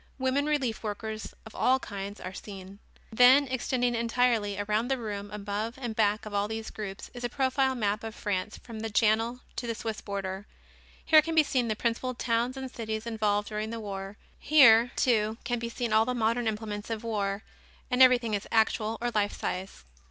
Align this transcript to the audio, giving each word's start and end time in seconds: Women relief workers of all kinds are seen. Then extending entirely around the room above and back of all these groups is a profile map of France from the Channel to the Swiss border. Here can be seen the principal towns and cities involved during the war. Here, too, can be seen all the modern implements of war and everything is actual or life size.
Women 0.17 0.47
relief 0.47 0.81
workers 0.81 1.35
of 1.45 1.53
all 1.53 1.77
kinds 1.77 2.19
are 2.19 2.33
seen. 2.33 2.79
Then 3.11 3.47
extending 3.47 3.93
entirely 3.93 4.57
around 4.57 4.87
the 4.87 4.97
room 4.97 5.29
above 5.29 5.75
and 5.77 5.95
back 5.95 6.25
of 6.25 6.33
all 6.33 6.47
these 6.47 6.71
groups 6.71 7.11
is 7.13 7.23
a 7.23 7.29
profile 7.29 7.75
map 7.75 8.03
of 8.03 8.15
France 8.15 8.57
from 8.57 8.79
the 8.79 8.89
Channel 8.89 9.41
to 9.57 9.67
the 9.67 9.75
Swiss 9.75 10.01
border. 10.01 10.47
Here 11.05 11.21
can 11.21 11.35
be 11.35 11.43
seen 11.43 11.67
the 11.67 11.75
principal 11.75 12.15
towns 12.15 12.57
and 12.57 12.71
cities 12.71 13.05
involved 13.05 13.49
during 13.49 13.69
the 13.69 13.79
war. 13.79 14.17
Here, 14.39 14.89
too, 14.95 15.37
can 15.43 15.59
be 15.59 15.69
seen 15.69 15.93
all 15.93 16.05
the 16.05 16.15
modern 16.15 16.47
implements 16.47 16.89
of 16.89 17.03
war 17.03 17.43
and 17.91 18.01
everything 18.01 18.33
is 18.33 18.47
actual 18.51 18.97
or 19.01 19.11
life 19.11 19.39
size. 19.39 19.83